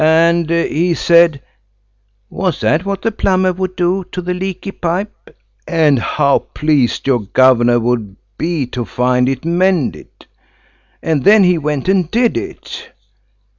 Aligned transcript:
And 0.03 0.49
he 0.49 0.95
said, 0.95 1.41
'Was 2.31 2.59
that 2.61 2.85
what 2.85 3.03
the 3.03 3.11
plumber 3.11 3.53
would 3.53 3.75
do 3.75 4.03
to 4.11 4.19
the 4.23 4.33
leaky 4.33 4.71
pipe?' 4.71 5.29
And 5.67 5.99
how 5.99 6.39
pleased 6.55 7.05
your 7.05 7.19
governor 7.19 7.79
would 7.79 8.15
be 8.35 8.65
to 8.65 8.83
find 8.83 9.29
it 9.29 9.45
mended. 9.45 10.07
And 11.03 11.23
then 11.23 11.43
he 11.43 11.59
went 11.59 11.87
and 11.87 12.09
did 12.09 12.35
it." 12.35 12.89